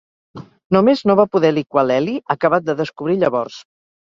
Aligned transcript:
Només 0.75 1.03
no 1.09 1.17
va 1.19 1.27
poder 1.35 1.51
liquar 1.57 1.83
l'heli, 1.91 2.17
acabat 2.37 2.69
de 2.71 2.79
descobrir 2.83 3.19
llavors. 3.27 3.63